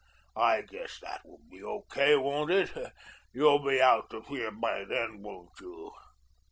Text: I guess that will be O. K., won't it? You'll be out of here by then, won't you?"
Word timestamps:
I 0.35 0.63
guess 0.63 0.97
that 1.03 1.23
will 1.27 1.41
be 1.47 1.61
O. 1.61 1.81
K., 1.81 2.15
won't 2.15 2.49
it? 2.49 2.71
You'll 3.33 3.63
be 3.63 3.79
out 3.79 4.11
of 4.15 4.29
here 4.29 4.49
by 4.49 4.83
then, 4.83 5.21
won't 5.21 5.51
you?" 5.59 5.91